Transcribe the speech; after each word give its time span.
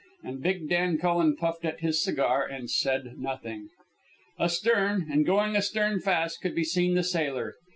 And 0.23 0.41
big 0.41 0.67
Dan 0.67 0.97
Cullen 0.97 1.35
puffed 1.35 1.63
at 1.63 1.81
his 1.81 2.03
cigar 2.03 2.43
and 2.43 2.71
said 2.71 3.19
nothing. 3.19 3.69
Astern, 4.39 5.05
and 5.11 5.27
going 5.27 5.55
astern 5.55 5.99
fast, 5.99 6.41
could 6.41 6.55
be 6.55 6.63
seen 6.63 6.95
the 6.95 7.03
sailor. 7.03 7.53